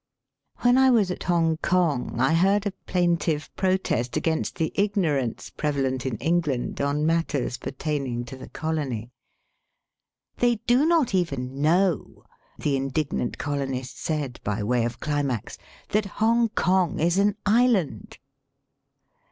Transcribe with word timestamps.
When 0.61 0.79
I 0.79 0.89
was 0.89 1.11
at 1.11 1.25
Hongkong 1.25 2.19
I 2.19 2.33
heard 2.33 2.65
a 2.65 2.71
plaintive 2.87 3.55
protest 3.55 4.17
against 4.17 4.55
the 4.55 4.71
ignorance 4.73 5.51
prevalent 5.51 6.07
in 6.07 6.17
England 6.17 6.81
on 6.81 7.05
matters 7.05 7.57
pertaining 7.59 8.25
to 8.25 8.35
the 8.35 8.49
colony. 8.49 9.11
'^ 10.37 10.39
They 10.41 10.55
do 10.65 10.87
not 10.87 11.13
even 11.13 11.61
know," 11.61 12.23
the 12.57 12.75
indignant 12.77 13.37
colonist 13.37 14.01
said, 14.01 14.39
by 14.43 14.63
way 14.63 14.85
of 14.85 14.99
climax, 14.99 15.59
that 15.89 16.05
Hong 16.17 16.49
kong 16.49 16.99
is 16.99 17.19
an 17.19 17.35
island." 17.45 18.17